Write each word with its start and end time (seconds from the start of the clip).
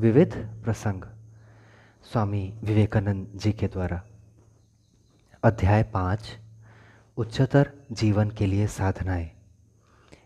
विविध 0.00 0.34
प्रसंग। 0.64 1.02
स्वामी 2.12 2.54
विवेकानंद 2.64 3.32
जी 3.34 3.52
के 3.52 3.66
द्वारा। 3.66 4.00
अध्याय 5.44 5.82
पाँच, 5.82 6.30
उच्चतर 7.16 7.72
जीवन 7.92 8.30
के 8.30 8.46
लिए 8.46 8.66
साधनाएँ। 8.66 9.30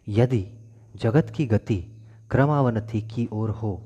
यदि 0.09 0.47
जगत 0.97 1.33
की 1.37 1.47
गति 1.47 1.79
क्रमावनति 2.31 3.03
की 3.03 3.29
ओर 3.33 3.51
हो, 3.51 3.83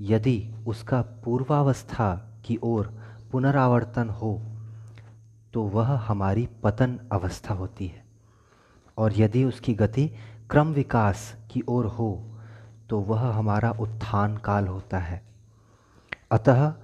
यदि 0.00 0.54
उसका 0.66 1.00
पूर्वावस्था 1.24 2.14
की 2.44 2.58
ओर 2.62 2.94
पुनरावर्तन 3.32 4.08
हो 4.08 4.42
तो 5.54 5.62
वह 5.62 5.96
हमारी 5.98 6.48
पतन 6.62 6.98
अवस्था 7.12 7.54
होती 7.54 7.86
है। 7.86 8.04
और 8.98 9.12
यदि 9.16 9.44
उसकी 9.44 9.74
गति 9.74 10.10
क्रम 10.50 10.72
विकास 10.72 11.36
की 11.50 11.62
ओर 11.68 11.86
हो 11.86 12.37
तो 12.88 13.00
वह 13.00 13.20
हमारा 13.20 13.70
उत्थान 13.70 14.36
काल 14.36 14.66
होता 14.66 14.98
है। 14.98 15.22
अतः 16.30 16.74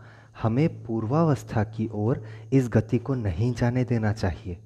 हमें 0.42 0.84
पूर्वावस्था 0.84 1.64
की 1.64 1.88
ओर 1.92 2.24
इस 2.52 2.68
गति 2.68 2.98
को 2.98 3.14
नहीं 3.14 3.52
जाने 3.52 3.84
देना 3.84 4.12
चाहिए। 4.12 4.58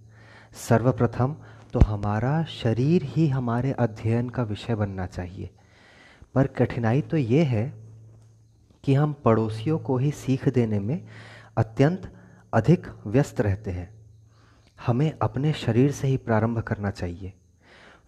सर्वप्रथम 0.68 1.36
तो 1.72 1.80
हमारा 1.80 2.44
शरीर 2.44 3.02
ही 3.02 3.28
हमारे 3.28 3.72
अध्ययन 3.72 4.28
का 4.28 4.42
विषय 4.42 4.74
बनना 4.74 5.06
चाहिए। 5.06 5.50
पर 6.34 6.46
कठिनाई 6.46 7.00
तो 7.00 7.16
ये 7.16 7.42
है 7.42 7.74
कि 8.84 8.94
हम 8.94 9.12
पड़ोसियों 9.12 9.78
को 9.78 9.98
ही 9.98 10.10
सीख 10.10 10.48
देने 10.48 10.80
में 10.80 11.06
अत्यंत 11.56 12.12
अधिक 12.54 12.86
व्यस्त 13.06 13.40
रहते 13.40 13.70
हैं। 13.70 13.94
हमें 14.86 15.18
अपने 15.22 15.52
शरीर 15.52 15.92
से 15.92 16.08
ही 16.08 16.16
प्रारंभ 16.16 16.58
करना 16.58 16.90
चाहिए। 16.90 17.32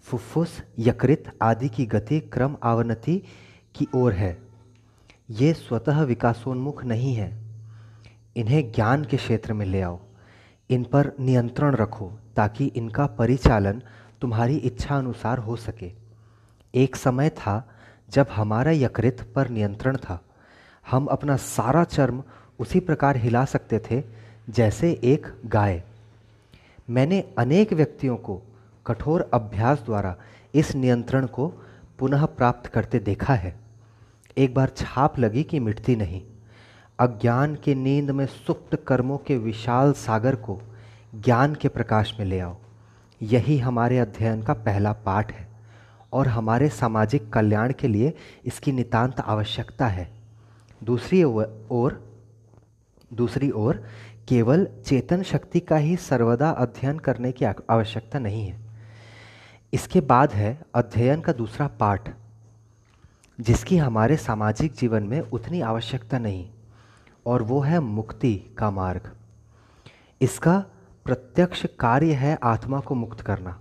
फुफ्फुस 0.02 0.62
यकृत 0.78 1.32
आदि 1.42 1.68
की 1.68 1.86
गति 1.86 2.20
क्रम 2.20 2.56
आवनति 2.62 3.22
की 3.74 3.86
ओर 3.94 4.12
है। 4.12 4.38
ये 5.30 5.52
स्वतः 5.52 6.02
विकासोन्मुख 6.02 6.84
नहीं 6.84 7.14
है। 7.14 7.38
इन्हें 8.36 8.72
ज्ञान 8.72 9.04
के 9.04 9.16
क्षेत्र 9.16 9.52
में 9.52 9.66
ले 9.66 9.80
आओ। 9.80 10.00
इन 10.70 10.84
पर 10.84 11.12
नियंत्रण 11.20 11.74
रखो 11.74 12.12
ताकि 12.36 12.66
इनका 12.66 13.06
परिचालन 13.06 13.82
तुम्हारी 14.20 14.56
इच्छा 14.56 14.96
अनुसार 14.96 15.38
हो 15.38 15.56
सके। 15.56 15.92
एक 16.74 16.96
समय 16.96 17.30
था 17.30 17.68
जब 18.10 18.26
हमारा 18.30 18.70
यकृत 18.70 19.32
पर 19.34 19.48
नियंत्रण 19.48 19.96
था। 19.96 20.24
हम 20.90 21.06
अपना 21.06 21.36
सारा 21.36 21.84
चर्म 21.84 22.22
उसी 22.58 22.80
प्रकार 22.80 23.16
हिला 23.16 23.44
सकते 23.44 23.78
थे 23.78 24.02
जैसे 24.50 25.00
एक 25.04 25.26
गाय। 25.46 25.82
मैंने 26.90 27.34
अनेक 27.38 27.72
व्यक्तियों 27.72 28.16
को 28.16 28.42
कठोर 28.86 29.30
अभ्यास 29.34 29.82
द्वारा 29.84 30.16
इस 30.54 30.74
नियंत्रण 30.74 31.26
को 31.26 31.48
पुनः 31.98 32.24
प्राप्त 32.26 32.66
करते 32.66 32.98
देखा 32.98 33.34
है। 33.34 33.54
एक 34.38 34.54
बार 34.54 34.68
छाप 34.68 35.18
लगी 35.18 35.42
कि 35.42 35.60
मिटती 35.60 35.96
नहीं। 35.96 36.22
अज्ञान 36.98 37.54
के 37.54 37.74
नींद 37.74 38.10
में 38.10 38.26
सुप्त 38.26 38.76
कर्मों 38.86 39.18
के 39.18 39.36
विशाल 39.38 39.92
सागर 39.92 40.34
को 40.34 40.60
ज्ञान 41.14 41.54
के 41.54 41.68
प्रकाश 41.68 42.14
में 42.18 42.26
ले 42.26 42.40
आओ। 42.40 42.56
यही 43.22 43.58
हमारे 43.58 43.98
अध्ययन 43.98 44.42
का 44.42 44.52
पहला 44.54 44.92
पाठ 44.92 45.32
है 45.32 45.48
और 46.12 46.28
हमारे 46.28 46.68
सामाजिक 46.68 47.32
कल्याण 47.32 47.72
के 47.72 47.88
लिए 47.88 48.12
इसकी 48.44 48.72
नितांत 48.72 49.20
आवश्यकता 49.20 49.86
है। 49.86 50.10
दूसरी 50.84 51.22
ओर 51.24 52.10
दूसरी 53.12 53.50
ओर 53.50 53.84
केवल 54.28 54.66
चेतन 54.86 55.22
शक्ति 55.22 55.60
का 55.60 55.76
ही 55.76 55.96
सर्वदा 55.96 56.50
अध्ययन 56.50 56.98
करने 56.98 57.32
की 57.32 57.44
आवश्यकता 57.44 58.18
नहीं 58.18 58.46
है। 58.46 58.69
इसके 59.72 60.00
बाद 60.00 60.32
है 60.32 60.60
अध्ययन 60.74 61.20
का 61.20 61.32
दूसरा 61.32 61.66
पाठ, 61.80 62.10
जिसकी 63.38 63.76
हमारे 63.76 64.16
सामाजिक 64.16 64.72
जीवन 64.72 65.02
में 65.02 65.20
उतनी 65.20 65.60
आवश्यकता 65.60 66.18
नहीं, 66.18 66.48
और 67.26 67.42
वो 67.42 67.60
है 67.60 67.80
मुक्ति 67.80 68.34
का 68.58 68.70
मार्ग। 68.70 69.10
इसका 70.20 70.58
प्रत्यक्ष 71.06 71.64
कार्य 71.80 72.14
है 72.14 72.38
आत्मा 72.42 72.80
को 72.80 72.94
मुक्त 72.94 73.20
करना, 73.20 73.58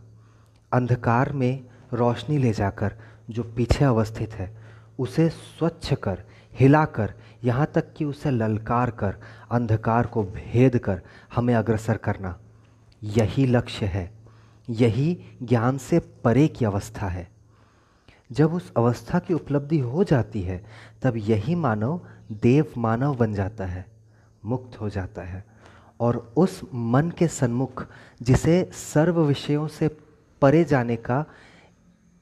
अंधकार 0.71 1.31
में 1.31 1.63
रोशनी 1.93 2.37
ले 2.37 2.51
जाकर 2.53 2.93
जो 3.29 3.43
पीछे 3.55 3.85
अवस्थित 3.85 4.33
है, 4.33 4.55
उसे 4.99 5.29
स्वच्छ 5.29 5.93
कर, 5.93 6.23
हिलाकर, 6.53 7.13
यहाँ 7.43 7.71
तक 7.75 7.93
कि 7.93 8.05
उसे 8.05 8.31
ललकार 8.31 8.91
कर, 8.91 9.15
अंधकार 9.51 10.07
को 10.07 10.23
भेद 10.23 10.77
कर 10.77 11.01
हमें 11.35 11.53
अग्रसर 11.55 11.97
करना। 11.97 12.39
यही 13.01 13.45
लक्ष्य 13.45 13.85
है। 13.85 14.18
यही 14.69 15.17
ज्ञान 15.43 15.77
से 15.77 15.99
परे 15.99 16.47
की 16.47 16.65
अवस्था 16.65 17.07
है। 17.07 17.29
जब 18.31 18.53
उस 18.53 18.73
अवस्था 18.77 19.19
की 19.19 19.33
उपलब्धि 19.33 19.79
हो 19.79 20.03
जाती 20.03 20.41
है, 20.41 20.65
तब 21.01 21.17
यही 21.17 21.55
मानव 21.55 22.01
देव 22.31 22.65
मानव 22.77 23.15
बन 23.15 23.33
जाता 23.33 23.65
है, 23.65 23.85
मुक्त 24.45 24.81
हो 24.81 24.89
जाता 24.89 25.21
है। 25.21 25.45
और 25.99 26.33
उस 26.37 26.61
मन 26.73 27.11
के 27.17 27.27
सन्मुख, 27.27 27.87
जिसे 28.21 28.69
सर्व 28.73 29.21
विषयों 29.21 29.67
से 29.67 29.97
परे 30.41 30.63
जाने 30.63 30.95
का 30.95 31.25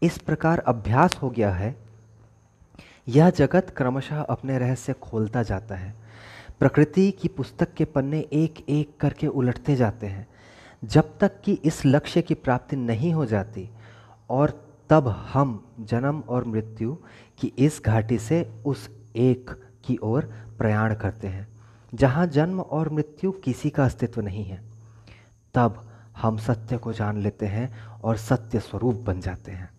इस 0.03 0.17
प्रकार 0.17 0.59
अभ्यास 0.59 1.15
हो 1.15 1.29
गया 1.29 1.51
है, 1.51 1.75
यह 3.07 3.29
जगत 3.29 3.73
क्रमशः 3.77 4.19
अपने 4.19 4.57
रहस्य 4.57 4.93
खोलता 4.93 5.43
जाता 5.43 5.75
है। 5.75 5.95
प्रकृति 6.59 7.11
की 7.11 7.27
पुस्तक 7.27 7.73
के 7.73 7.85
पन्ने 7.85 8.19
एक 8.19 8.69
एक 8.69 8.97
करके 8.99 9.27
उलटते 9.27 9.75
जाते 9.75 10.07
हैं। 10.07 10.27
जब 10.83 11.17
तक 11.19 11.41
कि 11.41 11.53
इस 11.53 11.85
लक्ष्य 11.85 12.21
की 12.21 12.33
प्राप्ति 12.33 12.75
नहीं 12.75 13.13
हो 13.13 13.25
जाती 13.25 13.69
और 14.29 14.63
तब 14.89 15.07
हम 15.07 15.63
जन्म 15.79 16.23
और 16.29 16.45
मृत्यु 16.45 16.95
की 17.39 17.53
इस 17.57 17.81
घाटी 17.85 18.17
से 18.17 18.41
उस 18.65 18.89
एक 19.15 19.49
की 19.85 19.97
ओर 20.03 20.25
प्रयाण 20.57 20.95
करते 20.95 21.27
हैं, 21.27 21.47
जहाँ 21.93 22.27
जन्म 22.27 22.59
और 22.61 22.89
मृत्यु 22.89 23.31
किसी 23.31 23.69
का 23.69 23.85
अस्तित्व 23.85 24.21
नहीं 24.21 24.43
है। 24.43 24.61
तब 25.53 25.83
हम 26.17 26.37
सत्य 26.37 26.77
को 26.77 26.93
जान 26.93 27.17
लेते 27.17 27.45
हैं 27.45 27.71
और 28.03 28.17
सत्य 28.17 28.59
स्वरूप 28.59 28.95
बन 28.95 29.19
जाते 29.21 29.51
हैं। 29.51 29.69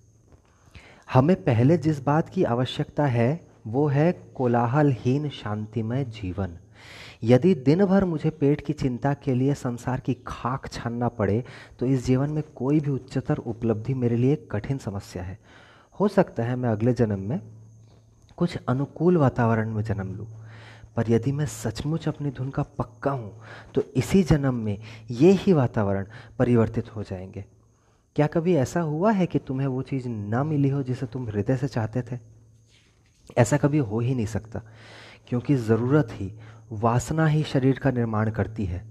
हमें 1.12 1.44
पहले 1.44 1.78
जिस 1.78 2.04
बात 2.04 2.28
की 2.28 2.44
आवश्यकता 2.44 3.06
है, 3.06 3.48
वो 3.66 3.86
है 3.88 4.12
कोलाहलहीन 4.12 5.28
शांतिमय 5.28 6.04
जीवन। 6.04 6.58
यदि 7.22 7.54
दिन 7.56 7.84
भर 7.84 8.04
मुझे 8.04 8.30
पेट 8.30 8.60
की 8.60 8.72
चिंता 8.72 9.12
के 9.14 9.34
लिए 9.34 9.54
संसार 9.54 10.00
की 10.00 10.14
खाक 10.26 10.68
छानना 10.68 11.08
पड़े 11.10 11.42
तो 11.80 11.86
इस 11.86 12.04
जीवन 12.06 12.30
में 12.30 12.42
कोई 12.56 12.80
भी 12.80 12.90
उच्चतर 12.90 13.36
उपलब्धि 13.36 13.94
मेरे 13.94 14.16
लिए 14.16 14.36
कठिन 14.50 14.78
समस्या 14.78 15.22
है। 15.22 15.38
हो 16.00 16.08
सकता 16.08 16.42
है 16.42 16.56
मैं 16.56 16.68
अगले 16.68 16.92
जन्म 16.92 17.20
में 17.20 17.40
कुछ 18.38 18.56
अनुकूल 18.68 19.16
वातावरण 19.16 19.70
में 19.70 19.82
जन्म 19.82 20.14
लूँ, 20.14 20.26
पर 20.96 21.10
यदि 21.10 21.32
मैं 21.32 21.46
सचमुच 21.46 22.08
अपनी 22.08 22.30
धुन 22.30 22.50
का 22.50 22.62
पक्का 22.78 23.10
हूँ 23.10 23.32
तो 23.74 23.82
इसी 23.96 24.22
जन्म 24.22 24.54
में 24.54 24.78
ये 25.10 25.32
ही 25.32 25.52
वातावरण 25.52 26.06
परिवर्तित 26.38 26.94
हो 26.96 27.02
जाएँगे। 27.02 27.44
क्या 28.16 28.26
कभी 28.26 28.54
ऐसा 28.56 28.80
हुआ 28.80 29.12
है 29.12 29.26
कि 29.26 29.38
तुम्हें 29.38 29.66
वो 29.66 29.82
चीज़ 29.82 30.08
ना 30.08 30.44
मिली 30.44 30.68
हो 30.68 30.82
जिसे 30.82 31.06
तुम 31.06 31.26
हृदय 31.28 31.56
से 31.56 31.68
चाहते 31.68 32.02
थे? 32.02 32.18
ऐसा 33.38 33.56
कभी 33.56 33.78
हो 33.78 34.00
ही 34.00 34.14
नहीं 34.14 34.26
सकता, 34.26 34.62
क्योंकि 35.28 35.54
ज़रूरत 35.56 36.08
ही 36.12 36.32
वासना 36.72 37.26
ही 37.26 37.42
शरीर 37.42 37.78
का 37.78 37.90
निर्माण 37.90 38.30
करती 38.30 38.64
है। 38.64 38.82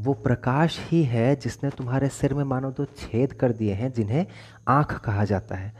वो 0.00 0.12
प्रकाश 0.14 0.78
ही 0.82 1.02
है 1.02 1.34
जिसने 1.36 1.70
तुम्हारे 1.70 2.08
सिर 2.08 2.34
में 2.34 2.44
मानो 2.44 2.70
दो 2.70 2.84
छेद 2.84 3.32
कर 3.32 3.52
दिए 3.52 3.72
हैं, 3.72 3.92
जिन्हें 3.92 4.26
आँख 4.68 4.98
कहा 4.98 5.24
जाता 5.24 5.56
है। 5.56 5.72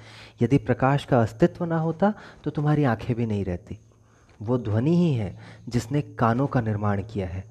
यदि 0.42 0.58
प्रकाश 0.58 1.04
का 1.04 1.20
अस्तित्व 1.22 1.64
ना 1.64 1.78
होता 1.78 2.12
तो 2.44 2.50
तुम्हारी 2.50 2.84
आँखें 2.84 3.14
भी 3.16 3.26
नहीं 3.26 3.44
रहती। 3.44 3.78
वो 4.42 4.58
ध्वनि 4.58 4.96
ही 4.96 5.12
है 5.14 5.38
जिसने 5.68 6.02
कानों 6.02 6.46
का 6.46 6.60
निर्माण 6.60 7.02
किया 7.02 7.26
है। 7.26 7.44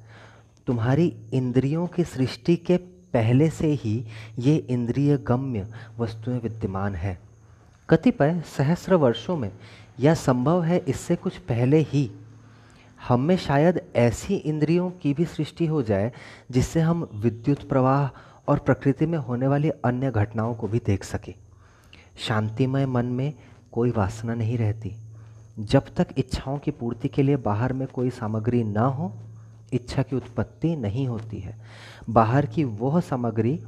तुम्हारी 0.67 1.15
इंद्रियों 1.33 1.87
की 1.87 2.03
सृष्टि 2.03 2.55
के 2.55 2.77
पहले 3.13 3.49
से 3.49 3.67
ही 3.73 4.05
ये 4.39 4.55
इंद्रिय 4.55 5.17
गम्य 5.17 5.67
वस्तुएँ 5.99 6.39
विद्यमान 6.39 6.95
है। 6.95 7.17
कतिपय 7.89 8.41
सहस्र 8.47 8.95
वर्षों 8.95 9.37
में 9.37 9.51
यह 9.99 10.13
संभव 10.13 10.63
है 10.63 10.77
इससे 10.77 11.15
कुछ 11.15 11.37
पहले 11.37 11.79
ही 11.79 12.09
हम 13.07 13.21
में 13.21 13.37
शायद 13.37 13.81
ऐसी 13.95 14.35
इंद्रियों 14.35 14.91
की 14.91 15.13
भी 15.13 15.25
सृष्टि 15.25 15.65
हो 15.65 15.83
जाए, 15.83 16.11
जिससे 16.51 16.79
हम 16.79 17.09
विद्युत 17.15 17.69
प्रवाह 17.69 18.09
और 18.47 18.59
प्रकृति 18.59 19.05
में 19.05 19.17
होने 19.17 19.47
वाली 19.47 19.69
अन्य 19.69 20.11
घटनाओं 20.11 20.55
को 20.55 20.67
भी 20.67 20.79
देख 20.85 21.03
सके। 21.03 21.35
शांतिमय 22.17 22.85
मन 22.85 23.05
में 23.05 23.33
कोई 23.71 23.91
वासना 23.91 24.33
नहीं 24.33 24.57
रहती। 24.57 24.95
जब 25.59 25.83
तक 25.95 26.07
इच्छाओं 26.17 26.57
की 26.57 26.71
पूर्ति 26.71 27.07
के 27.07 27.23
लिए 27.23 27.35
बाहर 27.35 27.73
में 27.73 27.87
कोई 27.87 28.09
सामग्री 28.09 28.63
ना 28.63 28.81
हो, 28.81 29.13
इच्छा 29.73 30.03
की 30.03 30.15
उत्पत्ति 30.15 30.75
नहीं 30.75 31.07
होती 31.07 31.39
है। 31.39 31.61
बाहर 32.09 32.45
की 32.45 32.63
वह 32.63 32.99
सामग्री 32.99 33.63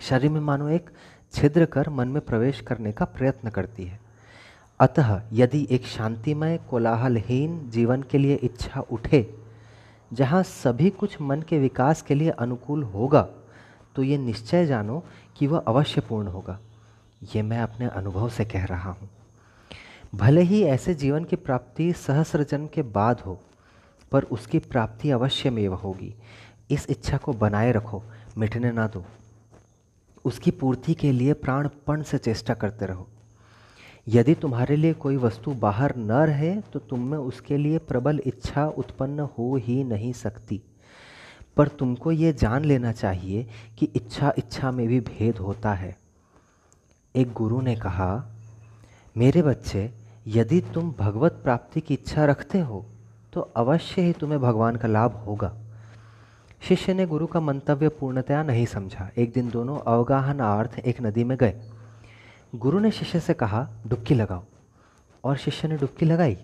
शरीर 0.00 0.30
में 0.30 0.40
मानो 0.40 0.68
एक 0.68 0.90
छिद्र 1.32 1.64
कर 1.64 1.88
मन 1.88 2.08
में 2.08 2.20
प्रवेश 2.22 2.60
करने 2.60 2.92
का 2.92 3.04
प्रयत्न 3.04 3.50
करती 3.50 3.84
है। 3.84 4.07
अतः 4.80 5.20
यदि 5.32 5.66
एक 5.70 5.86
शांतिमय, 5.86 6.58
कोलाहलहीन 6.70 7.58
जीवन 7.70 8.02
के 8.02 8.18
लिए 8.18 8.34
इच्छा 8.34 8.80
उठे, 8.80 9.26
जहाँ 10.10 10.42
सभी 10.42 10.90
कुछ 10.90 11.20
मन 11.20 11.42
के 11.42 11.58
विकास 11.58 12.02
के 12.02 12.14
लिए 12.14 12.30
अनुकूल 12.30 12.82
होगा 12.84 13.22
तो 13.96 14.02
ये 14.02 14.18
निश्चय 14.18 14.66
जानो 14.66 15.02
कि 15.36 15.46
वह 15.46 15.58
अवश्य 15.58 16.00
पूर्ण 16.00 16.28
होगा। 16.28 16.58
ये 17.34 17.42
मैं 17.42 17.58
अपने 17.58 17.86
अनुभव 17.88 18.28
से 18.28 18.44
कह 18.44 18.64
रहा 18.64 18.90
हूँ। 18.90 19.08
भले 20.14 20.42
ही 20.42 20.62
ऐसे 20.64 20.94
जीवन 20.94 21.24
की 21.24 21.36
प्राप्ति 21.36 21.92
सहस्र 21.92 22.44
जन्म 22.44 22.66
के 22.66 22.82
बाद 22.82 23.20
हो, 23.20 23.38
पर 24.12 24.22
उसकी 24.22 24.58
प्राप्ति 24.58 25.10
अवश्य 25.10 25.50
में 25.50 25.66
होगी। 25.66 26.14
इस 26.70 26.86
इच्छा 26.90 27.16
को 27.16 27.32
बनाए 27.32 27.72
रखो, 27.72 28.02
मिटने 28.38 28.72
ना 28.72 28.86
दो। 28.86 29.04
उसकी 30.24 30.50
पूर्ति 30.50 30.94
के 30.94 31.12
लिए 31.12 31.32
प्राणपण 31.34 32.02
से 32.02 32.18
चेष्टा 32.18 32.54
करते 32.54 32.86
रहो। 32.86 33.08
यदि 34.08 34.34
तुम्हारे 34.34 34.76
लिए 34.76 34.92
कोई 34.94 35.16
वस्तु 35.16 35.50
बाहर 35.52 35.94
न 35.96 36.12
रहे 36.22 36.54
तो 36.72 36.78
तुम 36.80 37.00
में 37.00 37.18
उसके 37.18 37.56
लिए 37.56 37.78
प्रबल 37.78 38.20
इच्छा 38.26 38.66
उत्पन्न 38.78 39.28
हो 39.38 39.54
ही 39.56 39.82
नहीं 39.84 40.12
सकती। 40.12 40.60
पर 41.56 41.68
तुमको 41.68 42.12
ये 42.12 42.32
जान 42.32 42.64
लेना 42.64 42.92
चाहिए 42.92 43.46
कि 43.78 43.86
इच्छा 43.96 44.32
इच्छा 44.38 44.70
में 44.70 44.86
भी 44.88 45.00
भेद 45.00 45.38
होता 45.38 45.72
है। 45.74 45.96
एक 47.14 47.32
गुरु 47.32 47.60
ने 47.60 47.76
कहा, 47.76 48.10
मेरे 49.16 49.42
बच्चे, 49.42 49.90
यदि 50.26 50.60
तुम 50.74 50.94
भगवत 50.98 51.40
प्राप्ति 51.44 51.80
की 51.80 51.94
इच्छा 51.94 52.24
रखते 52.24 52.60
हो 52.60 52.84
तो 53.32 53.40
अवश्य 53.40 54.02
ही 54.02 54.12
तुम्हें 54.12 54.40
भगवान 54.40 54.76
का 54.76 54.88
लाभ 54.88 55.12
होगा। 55.26 55.52
शिष्य 56.60 56.94
ने 56.94 57.06
गुरु 57.06 57.26
का 57.26 57.40
मंतव्य 57.40 57.88
पूर्णतया 57.90 58.42
नहीं 58.42 58.66
समझा। 58.66 59.10
एक 59.18 59.32
दिन 59.32 59.50
दोनों 59.50 59.78
अवगाहनार्थ 59.86 60.78
एक 60.78 61.00
नदी 61.02 61.24
में 61.24 61.36
गए। 61.38 61.60
गुरु 62.54 62.78
ने 62.78 62.90
शिष्य 62.90 63.20
से 63.20 63.34
कहा, 63.34 63.70
डुबकी 63.86 64.14
लगाओ। 64.14 64.44
और 65.24 65.36
शिष्य 65.36 65.68
ने 65.68 65.76
डुबकी 65.76 66.06
लगाई। 66.06 66.38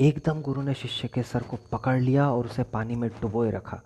एकदम 0.00 0.42
गुरु 0.42 0.62
ने 0.62 0.74
शिष्य 0.74 1.08
के 1.08 1.22
सर 1.22 1.42
को 1.42 1.58
पकड़ 1.72 2.00
लिया 2.00 2.30
और 2.30 2.44
उसे 2.44 2.62
पानी 2.62 2.94
में 2.94 3.10
डुबोए 3.10 3.50
रखा। 3.50 3.80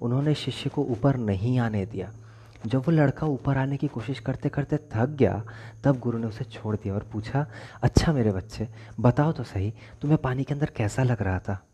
उन्होंने 0.00 0.34
शिष्य 0.34 0.70
को 0.70 0.84
ऊपर 0.84 1.16
नहीं 1.16 1.58
आने 1.58 1.86
दिया। 1.86 2.12
जब 2.66 2.78
वो 2.78 2.90
लड़का 2.90 3.26
ऊपर 3.26 3.58
आने 3.58 3.76
की 3.76 3.88
कोशिश 3.88 4.18
करते 4.18 4.48
करते 4.48 4.76
थक 4.76 5.06
गया, 5.06 5.44
तब 5.84 5.98
गुरु 5.98 6.18
ने 6.18 6.26
उसे 6.26 6.44
छोड़ 6.44 6.76
दिया 6.76 6.94
और 6.94 7.08
पूछा 7.12 7.46
अच्छा 7.82 8.12
मेरे 8.12 8.32
बच्चे, 8.32 8.68
बताओ 9.00 9.32
तो 9.32 9.44
सही, 9.44 9.74
तुम्हें 10.02 10.22
पानी 10.22 10.44
के 10.44 10.54
अंदर 10.54 10.66
कैसा 10.66 11.02
लग 11.02 11.22
रहा 11.22 11.38
था? 11.38 11.66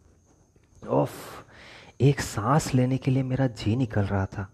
ओफ 0.89 1.13
एक 2.01 2.21
सांस 2.21 2.75
लेने 2.75 2.99
के 2.99 3.11
लिए 3.11 3.23
मेरा 3.23 3.47
जी 3.47 3.77
निकल 3.77 4.03
रहा 4.03 4.27
था। 4.27 4.49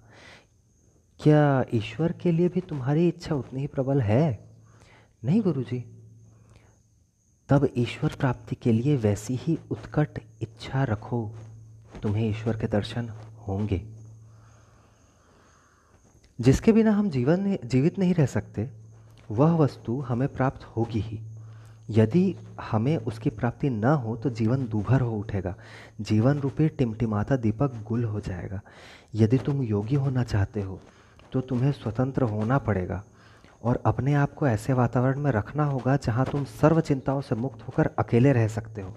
क्या 1.20 1.64
ईश्वर 1.74 2.12
के 2.12 2.32
लिए 2.32 2.48
भी 2.48 2.60
तुम्हारी 2.60 3.08
इच्छा 3.08 3.34
उतनी 3.34 3.60
ही 3.60 3.66
प्रबल 3.66 4.00
है? 4.00 4.43
नहीं 5.24 5.42
गुरु 5.42 5.62
जी 5.62 5.84
तब 7.48 7.68
ईश्वर 7.76 8.14
प्राप्ति 8.20 8.56
के 8.56 8.72
लिए 8.72 8.96
वैसी 8.96 9.36
ही 9.36 9.58
उत्कट 9.70 10.18
इच्छा 10.42 10.84
रखो, 10.84 11.30
तुम्हें 12.02 12.30
ईश्वर 12.30 12.56
के 12.56 12.66
दर्शन 12.66 13.08
होंगे। 13.48 13.80
जिसके 16.40 16.72
बिना 16.72 16.92
हम 16.92 17.10
जीवन 17.10 17.56
जीवित 17.64 17.98
नहीं 17.98 18.14
रह 18.14 18.26
सकते, 18.26 18.70
वह 19.30 19.56
वस्तु 19.56 20.00
हमें 20.00 20.28
प्राप्त 20.28 20.64
होगी 20.64 21.00
ही। 21.00 21.20
यदि 21.90 22.36
हमें 22.60 22.96
उसकी 22.96 23.30
प्राप्ति 23.30 23.70
न 23.70 23.84
हो 23.84 24.16
तो 24.16 24.30
जीवन 24.30 24.66
दूभर 24.68 25.00
हो 25.00 25.16
उठेगा। 25.16 25.56
जीवन 26.00 26.38
रूपी 26.38 26.68
टिमटिमाता 26.68 27.36
दीपक 27.36 27.82
गुल 27.88 28.04
हो 28.04 28.20
जाएगा। 28.20 28.60
यदि 29.14 29.38
तुम 29.38 29.62
योगी 29.62 29.94
होना 29.94 30.24
चाहते 30.24 30.62
हो 30.62 30.80
तो 31.32 31.40
तुम्हें 31.40 31.72
स्वतंत्र 31.72 32.22
होना 32.22 32.58
पड़ेगा। 32.58 33.04
और 33.64 33.82
अपने 33.86 34.14
आप 34.14 34.34
को 34.34 34.46
ऐसे 34.46 34.72
वातावरण 34.72 35.18
में 35.18 35.30
रखना 35.30 35.64
होगा 35.64 35.96
जहाँ 35.96 36.26
तुम 36.26 36.44
सर्व 36.44 36.80
चिंताओं 36.80 37.20
से 37.20 37.34
मुक्त 37.34 37.62
होकर 37.62 37.90
अकेले 37.98 38.32
रह 38.32 38.48
सकते 38.48 38.82
हो। 38.82 38.96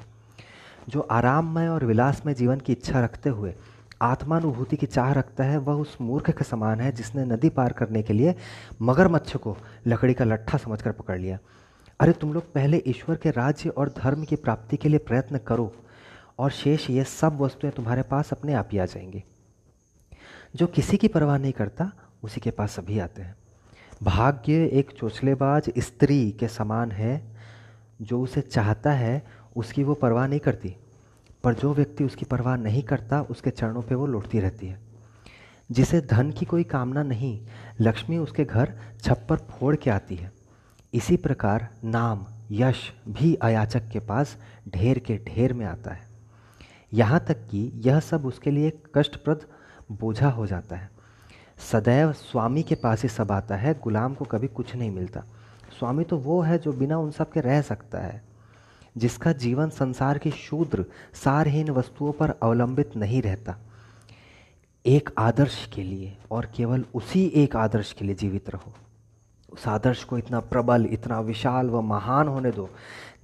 जो 0.90 1.00
आराममय 1.02 1.68
और 1.68 1.86
विलासमय 1.86 2.34
जीवन 2.34 2.60
की 2.60 2.72
इच्छा 2.72 3.00
रखते 3.00 3.30
हुए 3.30 3.56
आत्मानुभूति 4.02 4.76
की 4.76 4.86
चाह 4.86 5.12
रखता 5.12 5.44
है, 5.44 5.58
वह 5.58 5.74
उस 5.74 5.98
मूर्ख 6.02 6.30
के 6.30 6.44
समान 6.44 6.82
है 6.82 6.92
जिसने 6.92 7.26
नदी 7.26 7.50
पार 7.50 7.74
करने 7.74 8.04
के 8.04 8.14
लिए 8.14 8.36
मगरमच्छ 8.82 9.38
को 9.38 9.58
लकड़ी 9.88 10.14
का 10.14 10.26
लट्ठा 10.26 10.58
समझकर 10.58 10.92
पकड़ 10.92 11.20
लिया। 11.20 11.40
अरे, 12.00 12.12
तुम 12.12 12.34
लोग 12.34 12.54
पहले 12.54 12.84
ईश्वर 12.88 13.16
के 13.16 13.32
राज्य 13.32 13.70
और 13.70 13.94
धर्म 13.98 14.24
की 14.24 14.36
प्राप्ति 14.36 14.78
के 14.78 14.90
लिए 14.90 15.00
प्रयत्न 15.00 15.38
करो 15.38 15.76
और 16.40 16.52
शेष 16.52 16.90
ये 16.90 17.04
सब 17.04 17.42
वस्तुएँ 17.42 17.74
तुम्हारे 17.74 18.02
पास 18.02 18.32
अपने 18.32 18.54
आप 18.54 18.70
ही 18.72 18.78
आ 18.78 18.86
जाएँगी। 18.86 19.24
जो 20.56 20.68
किसी 20.68 20.98
की 20.98 21.08
परवाह 21.08 21.38
नहीं 21.38 21.52
करता, 21.52 21.92
उसी 22.24 22.42
के 22.42 22.52
पास 22.52 22.72
सभी 22.72 23.00
आते 23.00 23.22
हैं। 23.22 23.36
भाग्य 24.04 24.66
एक 24.66 24.92
चोचलेबाज 24.92 25.72
स्त्री 25.78 26.32
के 26.32 26.48
समान 26.48 26.92
है, 26.92 27.38
जो 28.02 28.22
उसे 28.22 28.42
चाहता 28.42 28.92
है, 28.92 29.28
उसकी 29.56 29.84
वो 29.84 29.94
परवाह 29.94 30.28
नहीं 30.28 30.40
करती। 30.40 30.76
पर 31.44 31.54
जो 31.54 31.74
व्यक्ति 31.74 32.04
उसकी 32.04 32.26
परवाह 32.26 32.56
नहीं 32.56 32.84
करता, 32.84 33.22
उसके 33.22 33.50
चरणों 33.50 33.82
पे 33.82 33.96
वो 33.96 34.06
लौटती 34.06 34.40
रहती 34.40 34.68
है। 34.68 34.80
जिसे 35.72 36.02
धन 36.02 36.32
की 36.32 36.46
कोई 36.46 36.64
कामना 36.64 37.04
नहीं, 37.04 37.46
लक्ष्मी 37.80 38.18
उसके 38.18 38.46
घर 38.46 38.74
छप्पर 39.02 39.38
फोड़ 39.38 39.76
के 39.76 39.90
आती 39.90 40.16
है। 40.16 40.32
इसी 40.94 41.18
प्रकार 41.18 41.70
नाम, 41.84 42.26
यश 42.52 42.94
भी 43.08 43.36
अयाचक 43.36 43.90
के 43.90 44.00
पास 44.00 44.38
ढेर 44.70 45.00
के 45.00 45.18
ढेर 45.18 45.54
में 45.54 45.66
आता 45.66 45.92
है। 45.92 46.08
यहाँ 46.94 47.20
तक 47.20 47.48
कि 47.48 47.72
यह 47.76 48.00
सब 48.00 48.26
उसके 48.26 48.52
लिए 48.52 48.82
कष्टप्रद 48.96 49.40
बोझा 49.92 50.30
हो 50.30 50.48
जाता 50.48 50.76
है। 50.76 50.97
सदैव 51.58 52.12
स्वामी 52.12 52.64
के 52.64 52.76
पास 52.76 53.04
ही 53.04 53.10
सब 53.10 53.32
आता 53.32 53.56
है, 53.56 53.80
गुलाम 53.84 54.14
को 54.14 54.26
कभी 54.26 54.48
कुछ 54.48 54.76
नहीं 54.76 54.92
मिलता। 54.92 55.24
स्वामी 55.80 56.04
तो 56.04 56.18
वो 56.18 56.42
है 56.42 56.58
जो 56.58 56.74
बिना 56.74 56.98
उन 56.98 57.12
सब 57.12 57.32
के 57.32 57.40
रह 57.40 57.62
सकता 57.62 58.00
है, 58.00 58.24
जिसका 58.98 59.32
जीवन 59.32 59.70
संसार 59.70 60.18
की 60.18 60.32
शूद्र, 60.32 60.86
सारहीन 61.14 61.70
वस्तुओं 61.70 62.12
पर 62.12 62.30
अवलंबित 62.30 62.96
नहीं 62.96 63.22
रहता। 63.22 63.58
एक 64.86 65.10
आदर्श 65.18 65.70
के 65.74 65.84
लिए 65.84 66.18
और 66.32 66.46
केवल 66.56 66.86
उसी 66.96 67.26
एक 67.26 67.56
आदर्श 67.56 67.94
के 67.94 68.06
लिए 68.06 68.16
जीवित 68.16 68.50
रहो। 68.50 68.74
उस 69.54 69.68
आदर्श 69.68 70.04
को 70.04 70.18
इतना 70.18 70.40
प्रबल, 70.40 70.86
इतना 70.86 71.20
विशाल 71.20 71.70
व 71.70 71.82
महान 71.82 72.28
होने 72.28 72.52
दो, 72.52 72.70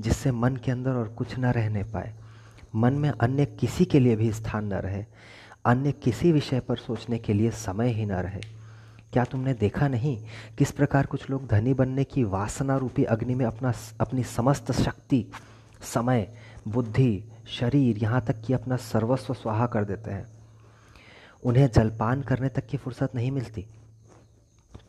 जिससे 0.02 0.32
मन 0.32 0.56
के 0.56 0.72
अंदर 0.72 0.92
और 0.92 1.08
कुछ 1.08 1.40
न 1.40 1.46
रहने 1.46 1.84
पाए। 1.84 2.14
मन 2.76 2.94
में 2.94 3.10
अन्य 3.10 3.46
किसी 3.46 3.86
के 3.86 4.00
लिए 4.00 4.16
भी 4.16 4.32
स्थान 4.32 4.66
न 4.66 4.74
रहे। 4.74 5.06
अन्य 5.66 5.92
किसी 5.92 6.32
विषय 6.32 6.60
पर 6.60 6.78
सोचने 6.78 7.18
के 7.18 7.34
लिए 7.34 7.52
समय 7.52 7.90
ही 7.90 8.06
न 8.06 8.12
रहे। 8.12 8.42
क्या 9.14 9.24
तुमने 9.24 9.54
देखा 9.54 9.88
नहीं 9.88 10.24
किस 10.58 10.72
प्रकार 10.72 11.06
कुछ 11.06 11.30
लोग 11.30 11.48
धनी 11.48 11.74
बनने 11.74 12.04
की 12.04 12.24
वासना 12.24 12.78
रूपी 12.78 13.04
अग्नि 13.04 13.36
में 13.36 13.46
अपना 13.46 13.74
अपनी 14.02 14.24
समस्त 14.24 14.72
शक्ति, 14.72 15.26
समय, 15.82 16.34
बुद्धि, 16.68 17.24
शरीर 17.48 17.98
यहाँ 17.98 18.22
तक 18.22 18.42
कि 18.42 18.54
अपना 18.54 18.76
सर्वस्व 18.76 19.34
स्वाहा 19.34 19.68
कर 19.68 19.86
देते 19.86 20.12
हैं? 20.12 20.26
उन्हें 21.44 21.72
जलपान 21.72 22.22
करने 22.22 22.50
तक 22.50 22.66
की 22.66 22.78
फुर्सत 22.78 23.16
नहीं 23.16 23.32
मिलती। 23.32 23.66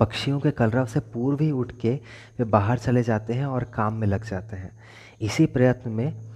पक्षियों 0.00 0.40
के 0.40 0.50
कलरव 0.50 0.86
से 0.86 1.00
पूर्व 1.00 1.38
ही 1.40 1.50
उठ 1.50 1.72
के 1.72 1.94
वे 2.38 2.44
बाहर 2.44 2.78
चले 2.78 3.02
जाते 3.02 3.32
हैं 3.32 3.46
और 3.46 3.64
काम 3.64 3.94
में 3.94 4.06
लग 4.06 4.24
जाते 4.24 4.56
हैं। 4.56 4.70
इसी 5.20 5.46
प्रयत्न 5.46 5.90
में 5.90 6.33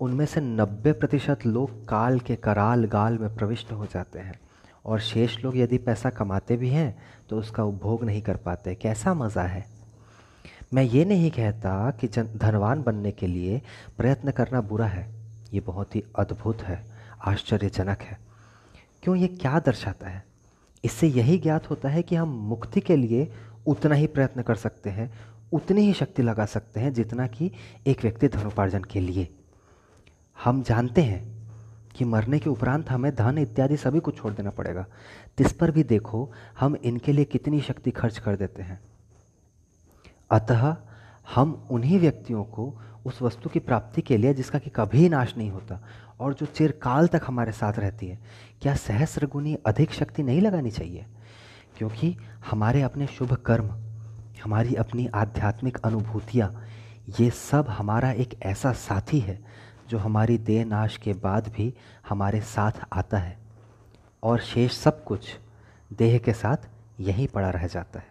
उनमें 0.00 0.24
से 0.26 0.40
नब्बे 0.40 0.92
प्रतिशत 0.92 1.44
लोग 1.46 1.84
काल 1.88 2.18
के 2.20 2.36
कराल 2.36 2.84
गाल 2.84 3.18
में 3.18 3.34
प्रविष्ट 3.36 3.72
हो 3.72 3.86
जाते 3.86 4.18
हैं। 4.18 4.38
और 4.86 5.00
शेष 5.00 5.38
लोग 5.38 5.56
यदि 5.56 5.78
पैसा 5.78 6.10
कमाते 6.10 6.56
भी 6.56 6.68
हैं 6.68 7.02
तो 7.30 7.38
उसका 7.38 7.64
उपभोग 7.64 8.04
नहीं 8.04 8.22
कर 8.22 8.36
पाते। 8.36 8.74
कैसा 8.74 9.14
मज़ा 9.14 9.42
है? 9.42 9.64
मैं 10.74 10.82
ये 10.82 11.04
नहीं 11.04 11.30
कहता 11.30 11.90
कि 11.90 12.08
धनवान 12.08 12.82
बनने 12.82 13.10
के 13.12 13.26
लिए 13.26 13.60
प्रयत्न 13.98 14.30
करना 14.30 14.60
बुरा 14.60 14.86
है। 14.86 15.08
ये 15.52 15.60
बहुत 15.60 15.96
ही 15.96 16.02
अद्भुत 16.18 16.62
है, 16.62 16.84
आश्चर्यजनक 17.26 18.02
है। 18.02 18.18
क्यों 19.02 19.16
ये 19.16 19.28
क्या 19.28 19.58
दर्शाता 19.58 20.08
है? 20.08 20.22
इससे 20.84 21.08
यही 21.08 21.38
ज्ञात 21.38 21.70
होता 21.70 21.88
है 21.88 22.02
कि 22.02 22.16
हम 22.16 22.28
मुक्ति 22.48 22.80
के 22.80 22.96
लिए 22.96 23.30
उतना 23.66 23.94
ही 23.94 24.06
प्रयत्न 24.06 24.42
कर 24.42 24.54
सकते 24.54 24.90
हैं, 24.90 25.10
उतनी 25.52 25.82
ही 25.82 25.92
शक्ति 25.92 26.22
लगा 26.22 26.44
सकते 26.46 26.80
हैं, 26.80 26.92
जितना 26.92 27.26
कि 27.26 27.50
एक 27.86 28.02
व्यक्ति 28.02 28.28
धनोपार्जन 28.28 28.82
के 28.82 29.00
लिए। 29.00 29.28
हम 30.44 30.62
जानते 30.62 31.02
हैं 31.02 31.30
कि 31.96 32.04
मरने 32.04 32.38
के 32.38 32.50
उपरांत 32.50 32.90
हमें 32.90 33.14
धन 33.14 33.38
इत्यादि 33.38 33.76
सभी 33.76 34.00
कुछ 34.00 34.16
छोड़ 34.16 34.32
देना 34.32 34.50
पड़ेगा। 34.50 34.86
तिस 35.36 35.52
पर 35.52 35.70
भी 35.70 35.82
देखो, 35.82 36.32
हम 36.60 36.76
इनके 36.76 37.12
लिए 37.12 37.24
कितनी 37.24 37.60
शक्ति 37.60 37.90
खर्च 37.90 38.18
कर 38.18 38.36
देते 38.36 38.62
हैं। 38.62 38.80
अतः 40.30 40.76
हम 41.34 41.68
उन्हीं 41.70 42.00
व्यक्तियों 42.00 42.44
को 42.44 42.80
उस 43.04 43.22
वस्तु 43.22 43.48
की 43.48 43.58
प्राप्ति 43.58 44.02
के 44.02 44.16
लिए, 44.16 44.34
जिसका 44.34 44.58
कि 44.58 44.70
कभी 44.70 45.08
नाश 45.08 45.36
नहीं 45.36 45.50
होता, 45.50 45.84
और 46.20 46.34
जो 46.34 46.46
चिरकाल 46.46 47.06
तक 47.06 47.22
हमारे 47.26 47.52
साथ 47.52 47.72
रहती 47.72 48.08
है, 48.08 48.18
क्या 48.62 48.74
सहस्र 48.74 49.26
गुनी 49.26 49.54
अधिक 49.54 49.92
शक्ति 49.92 50.22
नहीं 50.22 50.40
लगानी 50.40 50.70
चाहिए? 50.70 51.06
क्योंकि 51.78 52.16
हमारे 52.50 52.82
अपने 52.82 53.06
शुभ 53.06 53.32
कर्म, 53.32 53.70
हमारी 54.44 54.74
अपनी 54.74 55.06
आध्यात्मिक 55.06 55.78
अनुभूतियाँ, 55.78 56.64
ये 57.20 57.30
सब 57.30 57.66
हमारा 57.68 58.10
एक 58.10 58.42
ऐसा 58.42 58.72
साथी 58.72 59.20
है 59.20 59.69
जो 59.90 59.98
हमारी 59.98 60.38
देह 60.38 60.64
नाश 60.64 60.96
के 60.96 61.12
बाद 61.12 61.48
भी 61.48 61.72
हमारे 62.08 62.40
साथ 62.40 62.72
आता 62.92 63.18
है 63.18 63.36
और 64.22 64.40
शेष 64.40 64.72
सब 64.72 65.04
कुछ 65.04 65.36
देह 65.92 66.18
के 66.18 66.32
साथ 66.32 66.68
यहीं 67.00 67.26
पड़ा 67.28 67.50
रह 67.50 67.66
जाता 67.66 68.00
है। 68.00 68.09